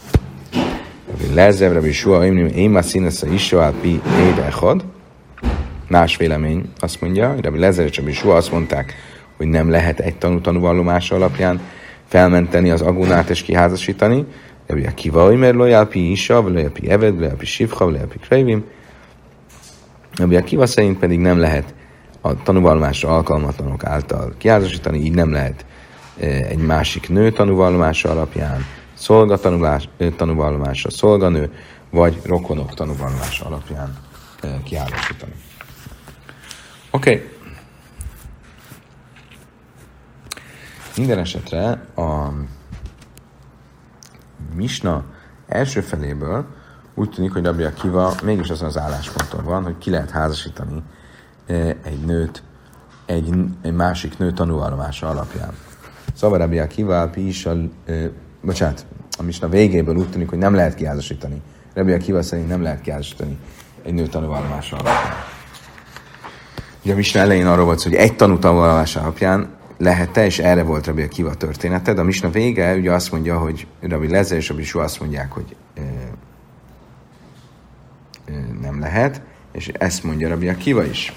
[1.33, 4.83] Lezev, Rabbi Shua, én már színesze is, pi éde echad.
[5.87, 8.95] Más vélemény azt mondja, Rabbi Lezev és Rabbi Shua azt mondták,
[9.37, 11.61] hogy nem lehet egy tanú tanúvallomása alapján
[12.05, 14.25] felmenteni az agunát és kiházasítani.
[14.67, 18.17] Rabbi Akiva, mert lojál pi isa, vagy lojál pi eved, lojál pi sivcha, lojál pi
[18.17, 18.63] krejvim.
[20.15, 21.73] Rabbi Akiva szerint pedig nem lehet
[22.21, 25.65] a tanúvallomásra alkalmatlanok által kiházasítani, így nem lehet
[26.49, 28.65] egy másik nő tanúvallomása alapján,
[28.99, 29.39] szolga
[30.17, 31.53] tanúvallomása, szolganő,
[31.89, 33.97] vagy rokonok tanúvallomása alapján
[34.63, 35.33] kiházasítani.
[36.91, 37.13] Oké.
[37.13, 37.29] Okay.
[40.97, 42.29] Minden esetre a
[44.55, 45.03] Misna
[45.47, 46.45] első feléből
[46.95, 50.83] úgy tűnik, hogy Rabbi Akiva mégis azon az állásponton van, hogy ki lehet házasítani
[51.83, 52.43] egy nőt
[53.05, 55.53] egy, egy másik nő tanúvallomása alapján.
[56.13, 57.55] Szóval Rabbi Akiva is a,
[58.41, 58.85] bocsánat,
[59.17, 61.41] a misna végéből úgy tűnik, hogy nem lehet kiházasítani.
[61.73, 63.37] Rabbi Akiva szerint nem lehet kiházasítani
[63.83, 65.13] egy nő tanúvallomása alapján.
[66.83, 70.85] Ugye a misna elején arról volt, hogy egy tanú tanúvallomása alapján lehet-e, és erre volt
[70.85, 74.63] Rabbi Akiva története, de a misna vége ugye azt mondja, hogy Rabbi Leze és Rabbi
[74.63, 75.81] Sua azt mondják, hogy ö,
[78.25, 79.21] ö, nem lehet,
[79.51, 81.13] és ezt mondja Rabbi Akiva is.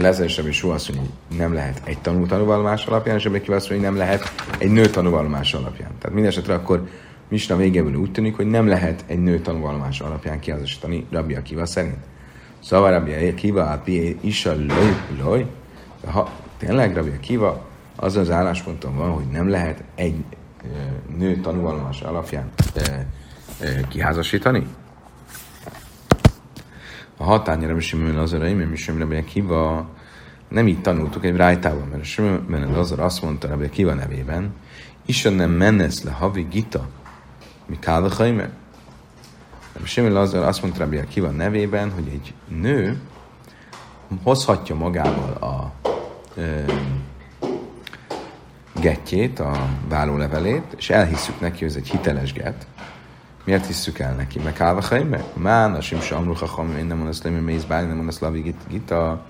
[0.00, 3.48] Lezer és Rabbi azt mondja, hogy nem lehet egy tanú tanúvallomás alapján, és Rabbi azt
[3.48, 5.90] mondja, hogy nem lehet egy nő tanúvallomás alapján.
[5.98, 6.88] Tehát mindesetre akkor
[7.28, 11.96] Misna végéből úgy tűnik, hogy nem lehet egy nő tanúvallomás alapján kiházasítani Rabbi Akiva szerint.
[12.60, 15.46] Szóval Rabbi Akiva, Api, Isa, Loj, Loj,
[16.06, 20.24] ha tényleg Rabbi Akiva az az állásponton van, hogy nem lehet egy
[21.18, 22.50] nő tanúvallomás alapján
[23.88, 24.66] kiházasítani?
[27.22, 29.88] A hatányra Simon az arra, én is Rabbi Akiva
[30.48, 34.54] nem így tanultuk egy rájtában, mert Simon az azt mondta Rabbi Akiva nevében,
[35.06, 36.88] is nem mennesz le havi gita,
[37.66, 38.50] mi kálvachaimer.
[39.84, 43.00] Simon Lazar azt mondta Rabbi Akiva nevében, hogy egy nő
[44.22, 45.72] hozhatja magával a
[48.80, 52.66] getjét, a vállólevelét, és elhisszük neki, hogy ez egy hiteles get.
[53.44, 54.38] Miért hisszük el neki?
[54.38, 55.08] Meg Kálvachaim?
[55.08, 59.24] Mert Mán, a Simsa Amrucha Chom, én nem mondom, hogy mész báj, nem hogy gita,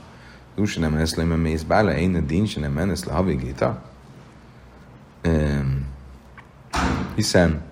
[0.54, 2.72] Dúsa nem mondom, hogy mész báj, én a din, se nem
[3.10, 3.82] havi gita.
[7.14, 7.62] Hiszen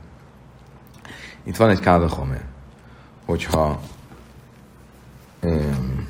[1.43, 2.45] itt van egy Kálvachomer,
[3.25, 3.81] hogyha
[5.43, 6.09] um,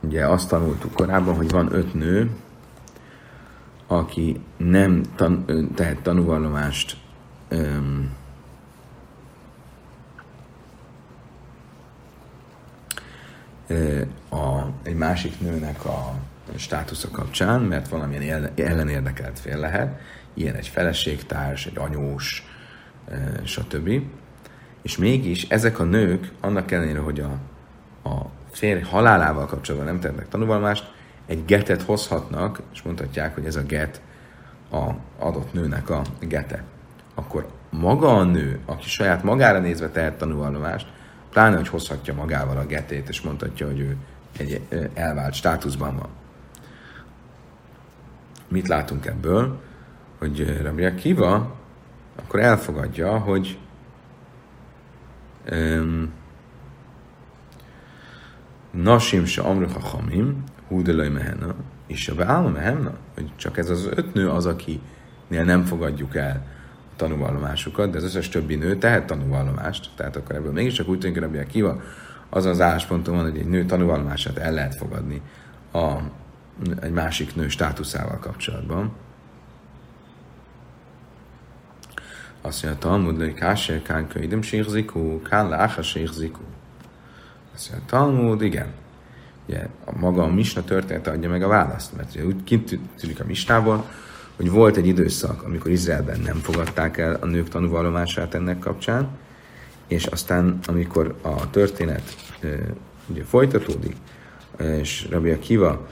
[0.00, 2.30] Ugye azt tanultuk korábban, hogy van öt nő,
[3.86, 6.96] aki nem tan- tehet tanúvallomást
[7.50, 8.12] um,
[14.28, 16.14] a, egy másik nőnek a
[16.56, 20.00] státusza kapcsán, mert valamilyen ellenérdekelt fél lehet,
[20.34, 22.46] ilyen egy feleségtárs, egy anyós,
[23.44, 23.90] stb.
[24.82, 27.38] És mégis ezek a nők, annak ellenére, hogy a,
[28.08, 30.92] a férj halálával kapcsolatban nem tehetnek tanúvalmást,
[31.26, 34.00] egy getet hozhatnak, és mondhatják, hogy ez a get
[34.70, 36.62] a adott nőnek a gete.
[37.14, 40.86] Akkor maga a nő, aki saját magára nézve tehet tanúvallomást,
[41.30, 43.96] pláne, hogy hozhatja magával a getét, és mondhatja, hogy ő
[44.38, 44.60] egy
[44.94, 46.08] elvált státuszban van.
[48.48, 49.60] Mit látunk ebből?
[50.18, 51.54] Hogy Rabbi Akiva
[52.16, 53.58] akkor elfogadja, hogy
[58.70, 61.54] Nasim se amruha hamim, húdelaj mehenna,
[61.86, 66.46] és a beállna mehenna, hogy csak ez az öt nő az, akinél nem fogadjuk el
[66.96, 71.46] tanúvallomásukat, de az összes többi nő tehet tanúvallomást, tehát akkor ebből mégiscsak úgy tűnik, hogy
[71.46, 71.80] kiva,
[72.30, 75.22] az az állásponton van, hogy egy nő tanúvallomását el lehet fogadni
[75.72, 75.92] a,
[76.80, 78.92] egy másik nő státuszával kapcsolatban.
[82.40, 86.40] Azt mondja, Talmud, hogy kásér kán könyvöm sírzikú, kán láha sírzikú.
[87.54, 88.66] Azt mondja, Talmud, igen.
[89.48, 93.20] Ugye, a maga a misna története adja meg a választ, mert ugye úgy kint tűnik
[93.20, 93.84] a misnából,
[94.36, 99.08] hogy volt egy időszak, amikor Izraelben nem fogadták el a nők tanúvallomását ennek kapcsán,
[99.88, 102.16] és aztán, amikor a történet
[103.06, 103.96] ugye folytatódik,
[104.80, 105.88] és Rabbi Akiva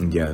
[0.00, 0.26] ugye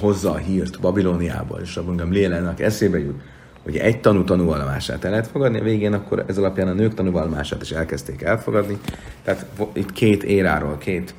[0.00, 3.20] hozza a hírt Babilóniából, és Rabbi Gamlielennek eszébe jut,
[3.62, 7.62] hogy egy tanú tanúvallomását el lehet fogadni, a végén akkor ez alapján a nők tanúvallomását
[7.62, 8.78] is elkezdték elfogadni.
[9.22, 11.14] Tehát itt két éráról, két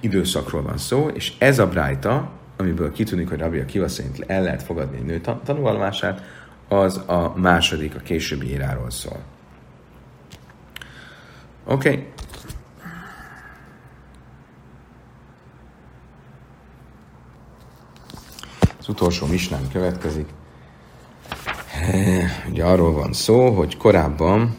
[0.00, 4.62] időszakról van szó, és ez a brájta, amiből kitűnik, hogy Rabbi Akiva szerint el lehet
[4.62, 6.22] fogadni egy nő tanúvallomását,
[6.68, 9.18] az a második, a későbbi éráról szól.
[11.64, 11.88] Oké.
[11.88, 12.06] Okay.
[18.78, 20.28] Az utolsó misnán következik.
[22.50, 24.54] Ugye arról van szó, hogy korábban,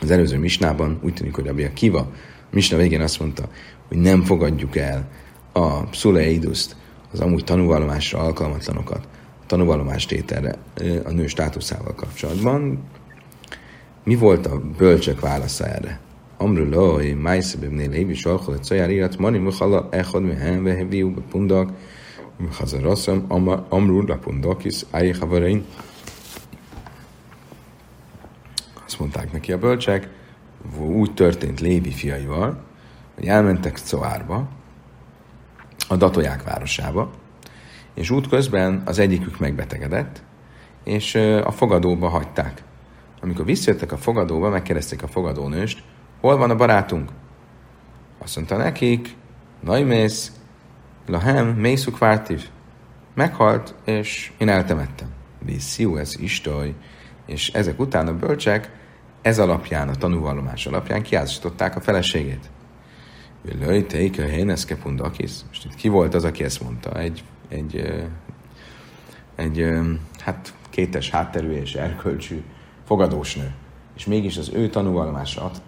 [0.00, 2.12] az előző misnában úgy tűnik, hogy Rabbi Kiva,
[2.54, 3.48] misna végén azt mondta,
[3.88, 5.08] hogy nem fogadjuk el
[5.52, 6.76] a Pszuleiduszt,
[7.12, 9.08] az amúgy tanúvallomásra alkalmatlanokat,
[9.42, 10.54] a tanúvallomás tételre
[11.04, 12.82] a nő státuszával kapcsolatban.
[14.04, 16.00] Mi volt a bölcsök válasza erre?
[16.36, 21.70] Amru loi, májszebebnél lévi salchol, egy szajár írat, mani muhala, echad, mehem, veheviu, pundak,
[22.50, 23.24] Hazaraszam,
[23.68, 25.64] Amrul Lapundakis, Áj Havarein.
[28.84, 30.08] Azt mondták neki a bölcsek,
[30.78, 32.62] úgy történt Lévi fiaival,
[33.14, 34.48] hogy elmentek Coárba,
[35.88, 37.10] a Datoják városába,
[37.94, 40.22] és útközben az egyikük megbetegedett,
[40.84, 42.62] és a fogadóba hagyták.
[43.20, 45.82] Amikor visszajöttek a fogadóba, megkérdezték a fogadónőst,
[46.20, 47.10] hol van a barátunk?
[48.18, 49.16] Azt mondta nekik,
[49.60, 50.32] Najmész,
[51.06, 52.48] Lahem, mészuk vártív.
[53.14, 55.08] Meghalt, és én eltemettem.
[55.44, 56.74] Vissziú, ez istoj.
[57.26, 58.70] És ezek után a bölcsek
[59.24, 62.50] ez alapján, a tanúvallomás alapján kiázították a feleségét.
[63.60, 65.32] Lőj, teik, héneszke pundakis.
[65.48, 66.98] Most itt ki volt az, aki ezt mondta?
[66.98, 67.94] Egy, egy,
[69.36, 69.68] egy,
[70.18, 72.42] hát kétes hátterű és erkölcsű
[72.86, 73.54] fogadósnő.
[73.96, 75.62] És mégis az ő tanúvallomását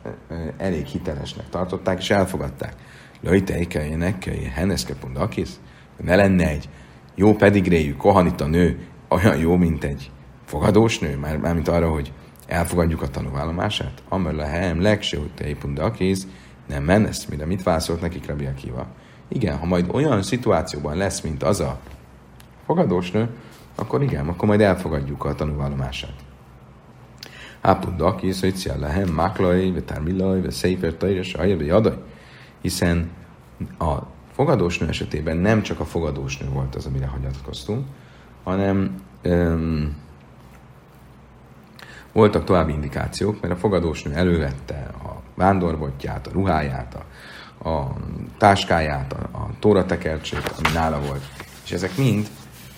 [0.57, 2.75] elég hitelesnek tartották, és elfogadták.
[3.21, 5.49] Lajteikeljenek, heneszke pundakis,
[5.97, 6.69] ne lenne egy
[7.15, 10.11] jó pedigréjű kohanita nő olyan jó, mint egy
[10.45, 12.13] fogadós nő, már, mármint arra, hogy
[12.47, 14.03] elfogadjuk a tanúvállomását.
[14.09, 16.19] Amar lehem legsőtei pundakis,
[16.67, 18.87] nem menesz, mire mit válaszolt nekik Rabbi Akiva.
[19.29, 21.81] Igen, ha majd olyan szituációban lesz, mint az a
[22.67, 23.29] fogadós nő,
[23.75, 26.15] akkor igen, akkor majd elfogadjuk a tanúvállomását.
[27.61, 31.99] Ápundakis, hogy szia lehem, máklai, ve tármilaj, ve széper tajra, sajja, jadaj
[32.67, 33.11] hiszen
[33.79, 33.95] a
[34.33, 37.87] fogadósnő esetében nem csak a fogadósnő volt az, amire hagyatkoztunk,
[38.45, 39.97] hanem um,
[42.17, 46.97] voltak további indikációk, mert a fogadósnő elővette a vándorbotját, a ruháját,
[47.63, 47.97] a, a
[48.39, 51.23] táskáját, a, a tóratekercsét, ami nála volt.
[51.65, 52.29] És ezek mind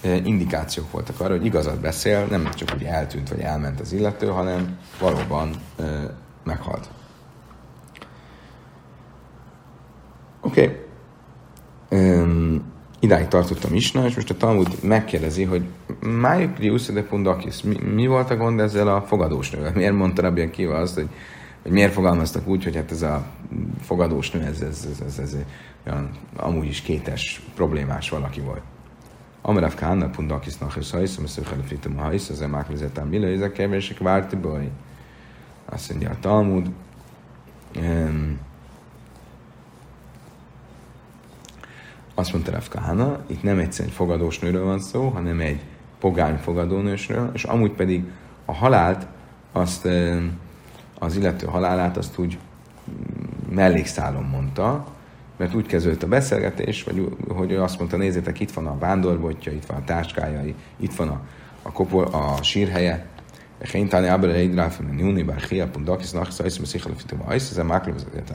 [0.01, 4.27] e, indikációk voltak arra, hogy igazat beszél, nem csak úgy eltűnt vagy elment az illető,
[4.27, 5.85] hanem valóban e,
[6.45, 6.89] meghalt.
[10.41, 10.63] Oké.
[10.63, 10.88] Okay.
[13.09, 15.63] Um, idáig tartottam is, és most a Talmud megkérdezi, hogy
[16.01, 16.59] Májuk
[16.93, 19.73] de Pundakis, mi, mi volt a gond ezzel a fogadós nővel?
[19.75, 21.09] Miért mondta Rabbi Akiva azt, hogy,
[21.63, 23.27] hogy miért fogalmaztak úgy, hogy hát ez a
[23.81, 25.37] fogadós nő, ez, ez, ez, ez, ez
[25.87, 28.63] olyan amúgy is kétes, problémás valaki volt.
[29.43, 34.37] Amarav Kána Pundakis Nachis Hajsz, Mesző Halifitum Hajsz, az emák vezetem Mila, ezek kevések várti
[34.37, 34.71] baj.
[35.65, 36.71] Azt mondja a Talmud,
[37.77, 38.39] um,
[42.19, 45.61] Azt mondta Rav Kahana, itt nem egyszerűen egy fogadós nőről van szó, hanem egy
[45.99, 48.05] pogány fogadónősről, és amúgy pedig
[48.45, 49.07] a halált,
[49.53, 49.89] azt,
[50.99, 52.39] az illető halálát azt úgy
[52.91, 54.87] mm, mellékszálon mondta,
[55.37, 59.53] mert úgy kezdődött a beszélgetés, vagy, hogy ő azt mondta, nézzétek, itt van a vándorbotja,
[59.53, 61.21] itt van a táskája, itt van a,
[61.63, 63.07] a, kopol, a sírhelye,
[63.93, 67.59] abel egy dráfen a nyúni, bár hiapon dakis nachsz, ajsz, meszik a fitum, ajsz, ez
[67.59, 68.31] a máklóvezetet,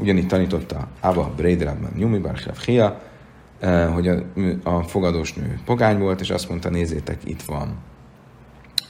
[0.00, 3.00] Ugyanígy tanította Ava Breiderabban Nyumi Barchafia,
[3.58, 4.22] eh, hogy a,
[4.62, 7.78] a fogadós nő pogány volt, és azt mondta, nézzétek, itt van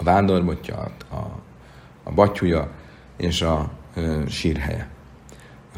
[0.01, 0.77] a vándorbotja,
[1.11, 1.15] a,
[2.03, 2.71] a batyúja
[3.17, 4.89] és a ö, sírhelye.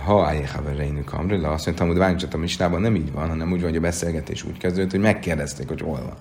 [0.04, 3.68] Ha Ájéhavereinük Amrilla, azt mondtam, hogy Ványcsat a Misnában nem így van, hanem úgy van,
[3.68, 6.16] hogy a beszélgetés úgy kezdődött, hogy megkérdezték, hogy hol van.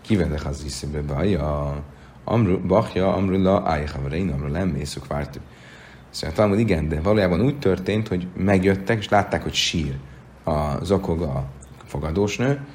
[0.00, 1.82] Kivedek az iszébe be, a
[2.24, 5.06] Amru, Bachja, Amrilla, Ájéhaverein, Amrilla, nem mészük
[6.10, 6.14] vártuk.
[6.14, 9.98] Szóval talán, igen, de valójában úgy történt, hogy megjöttek, és látták, hogy sír
[10.44, 11.44] a zokog a
[11.84, 12.66] fogadósnő,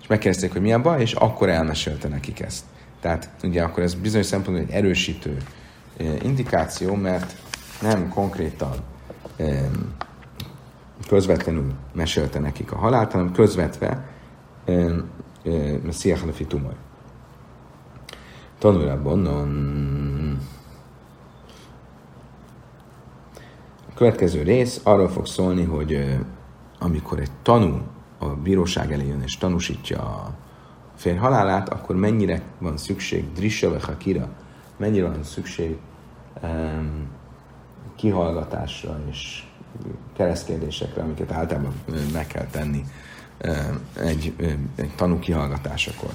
[0.00, 2.64] és megkérdezték, hogy mi a baj, és akkor elmesélte nekik ezt.
[3.00, 5.36] Tehát ugye akkor ez bizonyos szempontból egy erősítő
[6.22, 7.34] indikáció, mert
[7.82, 8.72] nem konkrétan
[11.08, 14.08] közvetlenül mesélte nekik a halált, hanem közvetve
[15.82, 16.74] Messiah Hanafi Tumaj.
[18.58, 19.46] Tanulában a
[23.96, 26.16] következő rész arról fog szólni, hogy
[26.78, 27.80] amikor egy tanú
[28.18, 30.34] a bíróság elé jön és tanúsítja a
[30.96, 33.82] férj halálát, akkor mennyire van szükség drissa vagy
[34.76, 35.76] mennyire van szükség
[36.42, 37.08] um,
[37.96, 39.44] kihallgatásra és
[40.16, 41.72] keresztkérdésekre, amiket általában
[42.12, 42.84] meg kell tenni
[44.00, 44.34] egy,
[44.76, 46.10] egy tanú kihallgatásakor.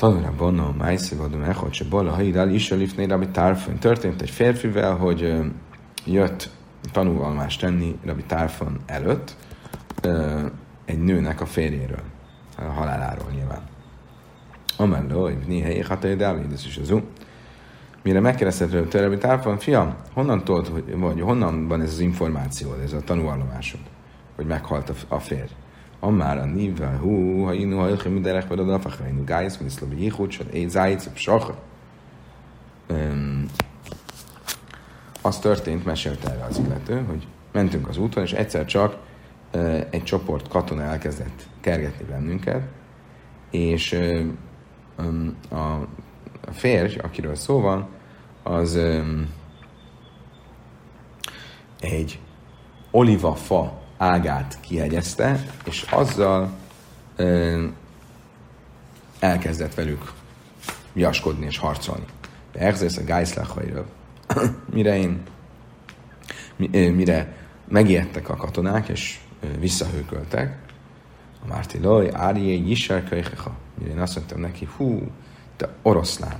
[0.00, 3.78] Tanulában a Májszivadom Echot, se Bala Haidál is a Lifnél, ami tárfön.
[3.78, 5.34] Történt egy férfivel, hogy
[6.06, 6.50] jött
[6.92, 9.36] tanúvalmást tenni Rabbi Tárfon előtt
[10.84, 12.02] egy nőnek a férjéről,
[12.58, 13.62] a haláláról nyilván.
[14.76, 16.94] Amelló, hogy néha éjhatai, ez is az
[18.02, 22.74] Mire megkérdezte tőle Rabbi Tárfon, fiam, honnan tudod, hogy, vagy honnan van ez az információ,
[22.84, 23.80] ez a tanúvallomásod,
[24.36, 25.50] hogy meghalt a férj?
[26.00, 30.02] Amár a nívvel, hú, ha inu, ha ilchem, mindenek, vagy a dafachra, inu, gájsz, miszlobi,
[30.02, 31.58] jichut, sod, egy zájc, psacha
[35.22, 38.96] az történt, mesélte erre az illető, hogy mentünk az úton, és egyszer csak
[39.90, 42.62] egy csoport katona elkezdett kergetni bennünket,
[43.50, 44.00] és
[45.50, 45.76] a
[46.52, 47.88] férj, akiről szó van,
[48.42, 48.78] az
[51.80, 52.18] egy
[52.90, 56.50] olivafa ágát kihegyezte, és azzal
[59.18, 60.12] elkezdett velük
[60.92, 62.04] jaskodni és harcolni.
[62.52, 63.86] Ez a Geisslachairől
[64.74, 65.22] mire én,
[66.94, 67.36] mire
[67.68, 69.18] megijedtek a katonák, és
[69.58, 70.58] visszahőköltek,
[71.44, 73.56] a Márti Loj, Árié, Jisár, Köjhecha.
[73.78, 75.10] Mire én azt mondtam neki, hú,
[75.56, 76.38] te oroszlán,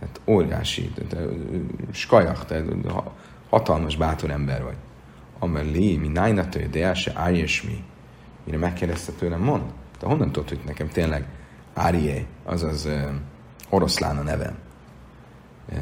[0.00, 1.18] hát óriási, te, te
[1.90, 2.62] skajak, te
[3.48, 4.76] hatalmas, bátor ember vagy.
[5.42, 7.84] Amelé, mi nájnatő, de el se és mi.
[8.44, 9.62] Mire megkérdezte tőlem, mond,
[9.98, 11.26] te honnan tudod, hogy nekem tényleg
[11.74, 13.10] Árié, azaz uh,
[13.68, 14.58] oroszlán a nevem?
[15.72, 15.78] Uh,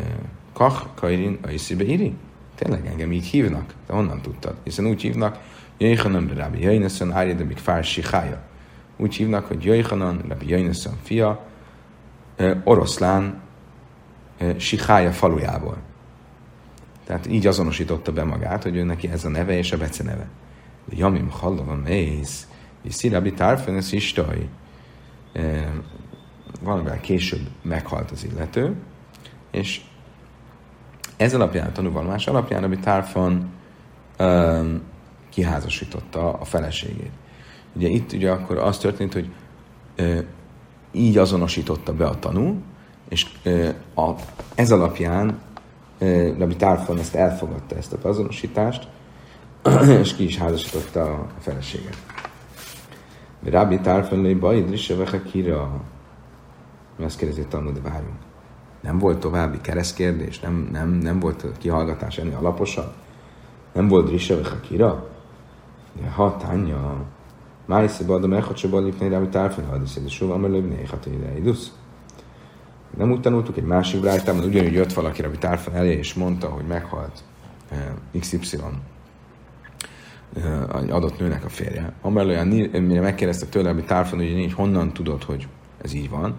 [0.53, 2.15] Kach, Kairin, Aiszibe Iri?
[2.55, 3.75] Tényleg engem így hívnak?
[3.87, 4.57] De honnan tudtad?
[4.65, 5.39] Hiszen úgy hívnak,
[5.79, 8.43] Jöjjhanan Rabbi Jöjneszön, Árjed, amik fár Sihája.
[8.97, 11.47] Úgy hívnak, hogy Jöjjhanan, Rabbi Jöjneszön fia,
[12.65, 13.41] oroszlán
[14.57, 15.77] Sihája falujából.
[17.09, 20.29] Tehát így azonosította be magát, hogy ő neki ez a neve és a bece neve.
[20.85, 22.45] De Jamim Hallavan és
[22.89, 24.49] Szirabi Tárfenes Istai.
[26.63, 28.75] Valamivel később meghalt az illető,
[29.51, 29.81] és
[31.17, 33.51] ez alapján, a tanúvallomás alapján, ami Tárfan
[34.19, 34.83] um,
[35.29, 37.13] kiházasította a feleségét.
[37.73, 39.31] Ugye itt ugye akkor az történt, hogy
[39.99, 40.19] uh,
[40.93, 42.63] így azonosította be a tanú,
[43.09, 44.15] és uh, a,
[44.55, 45.39] ez alapján
[46.39, 48.89] Rabbi Tárfan ezt elfogadta, ezt a azonosítást,
[50.03, 51.97] és ki is házasította a feleséget.
[53.45, 55.81] Rabbi Tárfan lé bajid riseveke kira.
[57.01, 58.27] Ezt kérdezi a tanú, de várjunk
[58.81, 62.93] nem volt további keresztkérdés, nem, nem, nem volt kihallgatás ennél alaposan,
[63.73, 65.09] nem volt Risa Hakira.
[66.01, 67.05] De ha tánya,
[67.67, 71.73] Májsze Badam Echacsa lépné rá, hogy tárfel de soha melőbb hát ide idusz.
[72.99, 76.65] Nem úgy tanultuk egy másik brájtában, ugyanúgy jött valaki a tárfel elé, és mondta, hogy
[76.65, 77.23] meghalt
[77.71, 77.79] eh,
[78.21, 78.59] XY
[80.37, 81.93] eh, adott nőnek a férje.
[82.01, 82.47] Amellően,
[82.83, 85.49] mire megkérdezte tőle, hogy tárfel, hogy honnan tudod, hogy
[85.83, 86.37] ez így van,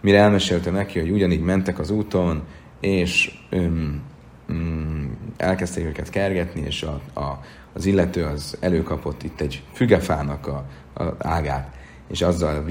[0.00, 2.42] mire elmesélte neki, hogy ugyanígy mentek az úton,
[2.80, 4.02] és um,
[4.48, 7.40] um, elkezdték őket kergetni, és a, a,
[7.72, 10.64] az illető az előkapott itt egy fügefának a,
[11.02, 11.76] a ágát,
[12.08, 12.64] és azzal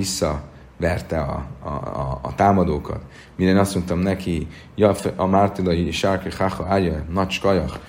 [0.81, 3.01] visszaverte a, a, a, a támadókat.
[3.35, 7.79] Mire én azt mondtam neki, ja, a mártilai sárki hacha ágya, nagy skajach,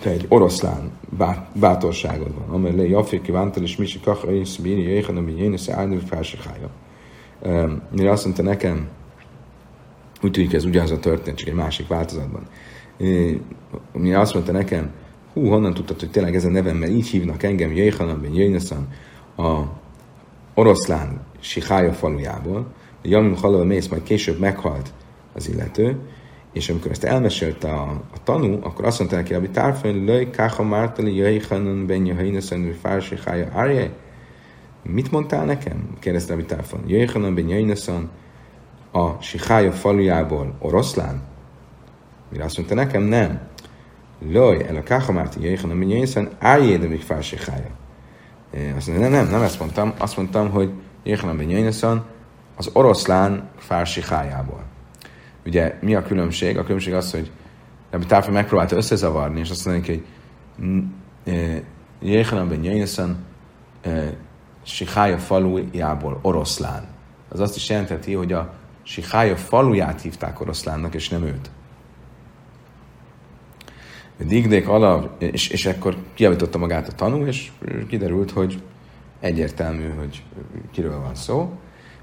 [0.00, 5.16] te egy oroszlán bát, bátorságod van, amely Jafé kívántal, és Misi kacha, és Bíri, Jéhan,
[5.16, 6.70] ami én, és Áldő felsikája
[7.90, 8.88] mire azt mondta nekem,
[10.22, 12.42] úgy tűnik, ez ugyanaz a történet, csak egy másik változatban.
[13.92, 14.90] Mire azt mondta nekem,
[15.32, 18.88] hú, honnan tudtad, hogy tényleg ez a nevem, mert így hívnak engem, Jéhanan ben Jöjneszan,
[19.36, 19.62] a
[20.54, 22.66] oroszlán Sihája falujából,
[23.02, 24.92] Jamim Halal mész, majd később meghalt
[25.32, 25.98] az illető,
[26.52, 30.62] és amikor ezt elmesélte a, a tanú, akkor azt mondta neki, hogy tárfön löj, káha
[30.62, 33.90] mártali, jöjj, hanan, hainaszen, fársi, hája, árje.
[34.82, 35.96] Mit mondtál nekem?
[35.98, 36.80] kérdezte a Tárfon.
[36.86, 38.10] Jöjj, hanan, hainaszen,
[38.92, 41.22] a Sihája falujából oroszlán?
[42.30, 43.40] Mire azt mondta nekem, nem.
[44.32, 47.70] Loj, el a káhamárti jöjjön, ami jöjjön, álljéd, amíg fel Sihája.
[48.76, 49.94] Azt mondta, nem, nem, nem ezt mondtam.
[49.98, 50.70] Azt mondtam, hogy
[51.14, 52.04] ami jöjjön,
[52.56, 54.64] az oroszlán fársihájából.
[55.46, 56.58] Ugye mi a különbség?
[56.58, 57.30] A különbség az, hogy
[57.90, 60.04] Rabbi Tárfa megpróbálta összezavarni, és azt mondja, hogy
[62.02, 63.24] Jéhanan ben Jöjjön,
[64.62, 66.86] Sihája falujából oroszlán.
[67.28, 71.50] Az azt is jelenteti, hogy a Sihája faluját hívták oroszlánnak, és nem őt.
[74.18, 77.50] Digdék alap, és, és akkor kiavította magát a tanú, és
[77.88, 78.62] kiderült, hogy
[79.20, 80.22] egyértelmű, hogy
[80.70, 81.52] kiről van szó.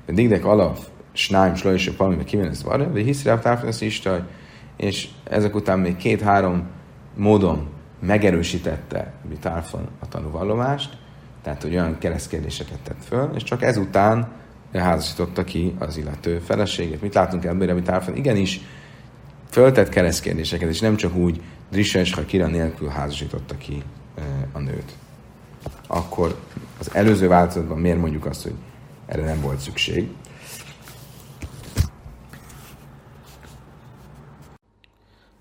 [0.06, 0.78] Digdék alap,
[1.12, 4.02] snáim, slajos, palmi, kimen ez van, de hiszi rá is,
[4.78, 6.68] és ezek után még két-három
[7.16, 7.68] módon
[8.00, 10.98] megerősítette Bitárfon a tanúvallomást,
[11.42, 14.32] tehát hogy olyan keresztkérdéseket tett föl, és csak ezután
[14.74, 17.02] házasította ki az illető feleségét.
[17.02, 18.62] Mit látunk ebből, amit Árfan igenis
[19.50, 21.42] föltett keresztkérdéseket, és nem csak úgy
[21.72, 23.84] Drissa és Hakira nélkül házasította ki
[24.16, 24.94] eh, a nőt.
[25.94, 26.40] Akkor
[26.80, 28.56] az előző változatban miért mondjuk azt, hogy
[29.06, 30.10] erre nem volt szükség?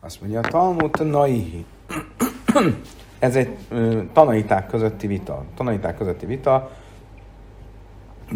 [0.00, 1.64] Azt mondja, a Talmud Naihi.
[3.18, 3.56] Ez egy
[4.12, 5.44] tanaiták közötti vita.
[5.54, 6.70] Tanaiták közötti vita,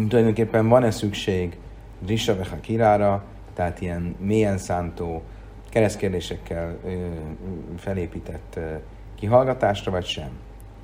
[0.07, 1.57] tulajdonképpen van-e szükség
[2.05, 5.23] Risa Kirára, tehát ilyen mélyen szántó,
[5.69, 6.77] keresztkérdésekkel
[7.77, 8.59] felépített
[9.15, 10.29] kihallgatásra, vagy sem.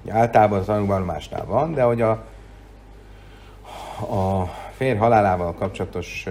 [0.10, 2.12] Általában a tanulvallomásnál van, de hogy a,
[4.00, 6.28] a fér halálával kapcsolatos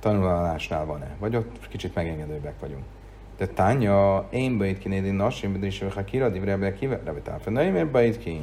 [0.00, 1.10] tanulvallomásnál van-e?
[1.18, 2.84] Vagy ott kicsit megengedőbbek vagyunk.
[3.36, 7.62] De tánya, én bajt kinédi nasim, de is ha kiradi, rebbe kive, rebbe táfa, na
[7.62, 8.40] én bajt ki.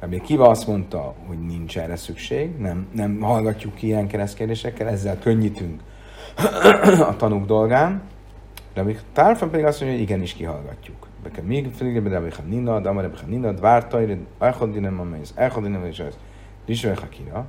[0.00, 5.18] Rabbi Kiva azt mondta, hogy nincs erre szükség, nem, nem hallgatjuk ki ilyen keresztkérdésekkel, ezzel
[5.18, 5.80] könnyítünk
[7.10, 8.02] a tanúk dolgán.
[8.74, 11.05] Rabbi Tárfa pedig azt mondja, hogy igenis kihallgatjuk.
[11.26, 15.98] Beke még félig, de Rabbi Hanina, de Amar Rabbi Hanina, Dvártaj, Echadinem, Amész, Echadinem, és
[15.98, 16.18] ez,
[16.66, 17.46] Risve Kira,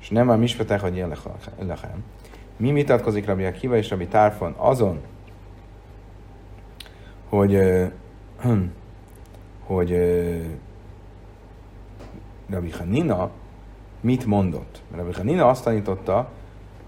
[0.00, 1.04] és nem a mispetek, hogy
[1.58, 2.04] lechem.
[2.56, 5.00] Mi vitatkozik Rabbi Akiva és Rabbi Tárfon azon,
[7.28, 7.58] hogy,
[9.66, 9.90] hogy
[12.48, 13.30] Rabbi Hanina
[14.00, 14.82] mit mondott?
[14.96, 16.30] Rabbi Hanina azt tanította,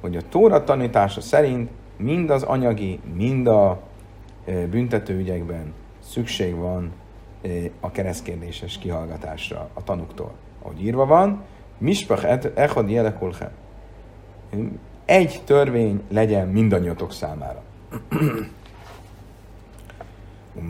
[0.00, 3.80] hogy a Tóra tanítása szerint mind az anyagi, mind a
[4.70, 5.72] büntetőügyekben
[6.02, 6.92] szükség van
[7.80, 10.32] a keresztkérdéses kihallgatásra a tanuktól.
[10.62, 11.42] Ahogy írva van,
[11.78, 13.50] Mispach echad jelekulchem.
[15.04, 17.62] Egy törvény legyen mindannyiatok számára.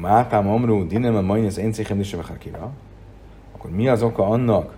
[0.00, 2.00] Mátám amrú, dinema majd az én céhem
[3.52, 4.76] akkor mi az oka annak,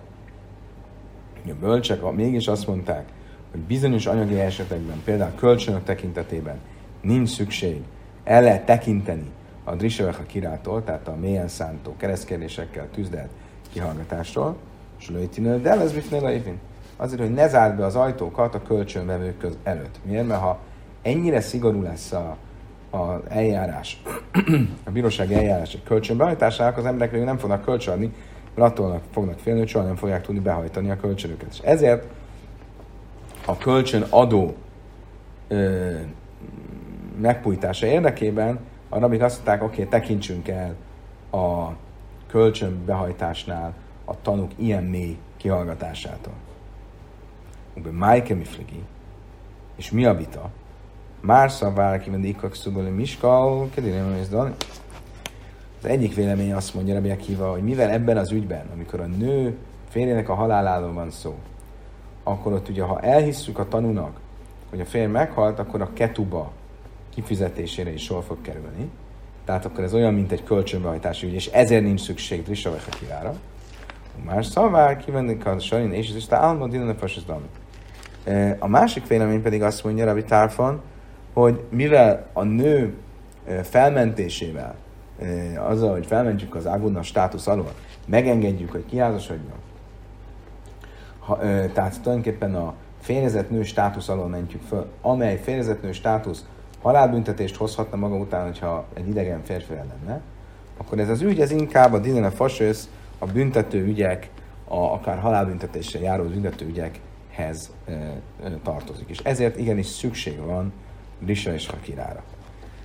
[1.49, 3.05] a bölcsek mégis azt mondták,
[3.51, 6.59] hogy bizonyos anyagi esetekben, például kölcsönök tekintetében
[7.01, 7.81] nincs szükség,
[8.23, 9.31] el lehet tekinteni
[9.67, 13.29] a Drisevech a kirától, tehát a mélyen szántó keresztkérdésekkel tűzdelt
[13.71, 14.55] kihallgatásról,
[14.99, 16.41] és lőjtinő, de ez bifne
[16.97, 19.99] Azért, hogy ne zárd be az ajtókat a kölcsönvevők köz előtt.
[20.03, 20.27] Miért?
[20.27, 20.59] Mert ha
[21.01, 22.37] ennyire szigorú lesz a,
[22.97, 24.01] a eljárás,
[24.87, 28.13] a bíróság eljárás egy kölcsönbehajtásának, az emberek nem fognak kölcsönadni,
[28.55, 31.47] mert attól fognak félni, hogy soha nem fogják tudni behajtani a kölcsönöket.
[31.51, 32.05] És ezért
[33.45, 34.55] a kölcsön adó
[37.21, 38.59] megpújtása érdekében
[38.89, 40.75] a rabik azt mondták, oké, okay, tekintsünk el
[41.31, 41.71] a
[42.27, 43.73] kölcsön behajtásnál
[44.05, 46.33] a tanuk ilyen mély kihallgatásától.
[47.77, 48.83] Ube Májke Mifligi,
[49.75, 50.49] és mi a vita?
[51.21, 54.25] Már szavár kivendikak szuboli miskal, kedérem
[55.85, 59.57] az egyik vélemény azt mondja Rabbi Akiva, hogy mivel ebben az ügyben, amikor a nő
[59.89, 61.35] férjének a haláláról van szó,
[62.23, 64.19] akkor ott ugye, ha elhisszük a tanúnak,
[64.69, 66.51] hogy a férj meghalt, akkor a ketuba
[67.15, 68.89] kifizetésére is sor fog kerülni.
[69.45, 73.33] Tehát akkor ez olyan, mint egy kölcsönbehajtási ügy, és ezért nincs szükség Drissa Vechekirára.
[74.25, 77.39] Más szavár, kivennék a sarin, és ez álmod, innen a
[78.59, 80.81] A másik vélemény pedig azt mondja Rabbi Tárfon,
[81.33, 82.93] hogy mivel a nő
[83.63, 84.75] felmentésével
[85.57, 87.71] azzal, hogy felmentjük az Aguna státusz alól,
[88.05, 89.57] megengedjük, hogy kiházasodjon,
[91.19, 91.37] ha,
[91.73, 96.45] tehát tulajdonképpen a férjezett nő státusz alól mentjük föl, amely férjezett nő státusz
[96.85, 100.21] halálbüntetést hozhatna maga után, hogyha egy idegen férfi lenne,
[100.77, 104.29] akkor ez az ügy, ez inkább a Dilene Fasösz, a büntető ügyek,
[104.67, 106.99] a, akár halálbüntetéssel járó büntető ügyek
[107.31, 108.21] hez e, e,
[108.63, 109.09] tartozik.
[109.09, 110.73] És ezért igenis szükség van
[111.25, 112.23] Risa és Hakirára.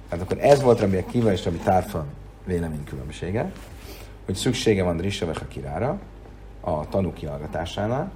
[0.09, 2.05] Tehát akkor ez volt Rabbi Akiva és Rabbi Tárfa
[2.45, 3.53] véleménykülönbsége,
[4.25, 5.99] hogy szüksége van Risa és Hakirára
[6.61, 8.11] a tanú kihallgatásánál,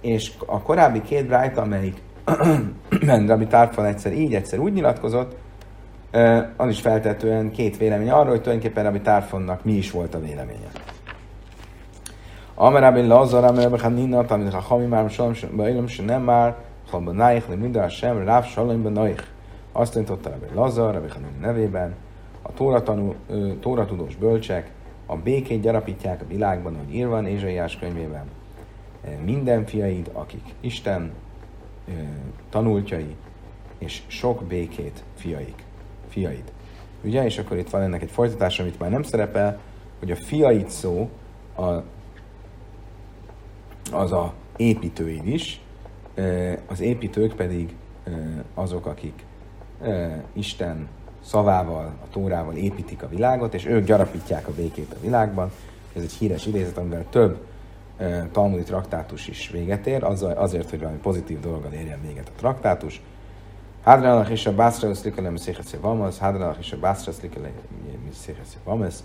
[0.00, 2.02] és a korábbi két brájta, amelyik
[3.26, 5.36] Rabbi Tárfa egyszer így, egyszer úgy nyilatkozott,
[6.56, 10.68] az is feltetően két vélemény arról, hogy tulajdonképpen Rabbi Tárfonnak mi is volt a véleménye.
[12.54, 16.56] Amar Lazar, Amar Rabbi Hanina, Tamid Chachami, Már Salom, Bailam, se nem már,
[16.90, 19.22] Chalba Naich, Le Minden Hashem, Ráv Salom, Naich.
[19.72, 21.94] Azt tanította Rabbi Lazar, Rabbi Hanina nevében,
[22.42, 23.14] a Tóra, tanú,
[23.60, 24.70] Tóra tudós bölcsek
[25.06, 28.24] a békét gyarapítják a világban, hogy írva Ézsaiás könyvében.
[29.24, 31.12] Minden fiaid, akik Isten
[32.50, 33.16] tanultjai,
[33.78, 35.64] és sok békét fiaik,
[36.08, 36.52] fiaid.
[37.04, 37.24] Ugye?
[37.24, 39.60] És akkor itt van ennek egy folytatás, amit már nem szerepel,
[39.98, 41.10] hogy a fiaid szó
[41.56, 41.82] a,
[43.92, 45.60] az a építőid is,
[46.66, 47.74] az építők pedig
[48.54, 49.24] azok, akik
[50.32, 50.88] Isten
[51.24, 55.50] szavával, a tórával építik a világot, és ők gyarapítják a békét a világban.
[55.96, 57.46] Ez egy híres idézet, amivel több
[58.32, 63.02] talmudi traktátus is véget ér, azért, hogy valami pozitív dologgal érjen véget a traktátus.
[63.82, 67.52] Hadranach is a Bászra oszlikelem szécheszé vamasz, Hadranach is a Bászra oszlikelem
[68.12, 69.04] szécheszé vamasz,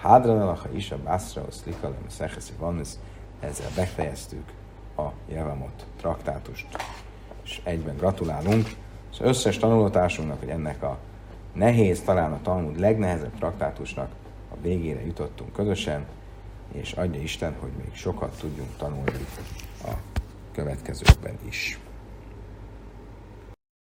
[0.00, 2.98] Hadranach is a Bászra oszlikelem szécheszé vamasz.
[3.40, 4.44] Ezzel befejeztük
[4.96, 6.66] a Jevamot traktátust,
[7.44, 8.68] és egyben gratulálunk
[9.10, 10.98] az összes tanulótársunknak, hogy ennek a
[11.52, 14.08] nehéz, talán a Talmud legnehezebb traktátusnak
[14.52, 16.06] a végére jutottunk közösen,
[16.72, 19.26] és adja Isten, hogy még sokat tudjunk tanulni
[19.84, 19.92] a
[20.52, 21.78] következőkben is.